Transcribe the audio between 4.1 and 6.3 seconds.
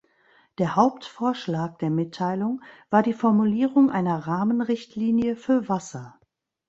Rahmenrichtlinie für Wasser.